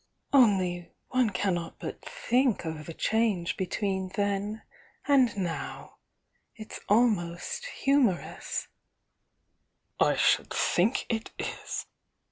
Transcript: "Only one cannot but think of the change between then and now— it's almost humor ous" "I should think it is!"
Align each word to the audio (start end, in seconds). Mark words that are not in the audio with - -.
"Only 0.33 0.89
one 1.09 1.29
cannot 1.29 1.77
but 1.77 2.01
think 2.03 2.65
of 2.65 2.87
the 2.87 2.93
change 2.95 3.55
between 3.55 4.09
then 4.15 4.63
and 5.07 5.37
now— 5.37 5.97
it's 6.55 6.79
almost 6.89 7.67
humor 7.67 8.19
ous" 8.19 8.67
"I 9.99 10.15
should 10.15 10.51
think 10.51 11.05
it 11.07 11.29
is!" 11.37 11.85